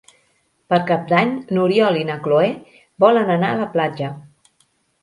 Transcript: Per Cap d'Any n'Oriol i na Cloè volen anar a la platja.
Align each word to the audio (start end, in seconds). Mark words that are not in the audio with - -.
Per 0.73 0.79
Cap 0.91 1.03
d'Any 1.11 1.35
n'Oriol 1.57 2.01
i 2.01 2.09
na 2.09 2.17
Cloè 2.25 2.49
volen 3.07 3.33
anar 3.39 3.55
a 3.57 3.63
la 3.65 3.71
platja. 3.79 4.13